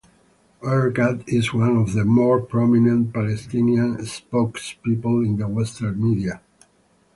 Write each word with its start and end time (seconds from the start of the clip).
Erekat 0.63 1.21
is 1.27 1.53
one 1.53 1.77
of 1.77 1.93
the 1.93 2.03
more 2.03 2.41
prominent 2.41 3.13
Palestinian 3.13 3.97
spokespeople 3.97 5.23
in 5.23 5.37
the 5.37 5.47
Western 5.47 6.01
media. 6.01 6.41